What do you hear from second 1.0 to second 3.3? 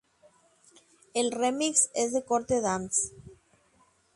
El remix es de corte dance.